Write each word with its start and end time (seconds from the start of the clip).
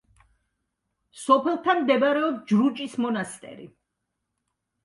სოფელთან 1.25 1.83
მდებარეობს 1.83 2.41
ჯრუჭის 2.53 2.97
მონასტერი. 3.07 3.73